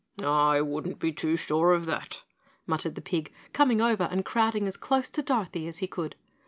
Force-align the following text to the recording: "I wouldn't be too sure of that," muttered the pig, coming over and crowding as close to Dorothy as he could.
"I 0.23 0.61
wouldn't 0.61 0.97
be 0.97 1.11
too 1.13 1.35
sure 1.37 1.73
of 1.73 1.85
that," 1.85 2.23
muttered 2.65 2.95
the 2.95 3.01
pig, 3.01 3.31
coming 3.53 3.81
over 3.81 4.05
and 4.05 4.25
crowding 4.25 4.67
as 4.67 4.75
close 4.75 5.09
to 5.09 5.21
Dorothy 5.21 5.67
as 5.67 5.77
he 5.77 5.85
could. 5.85 6.15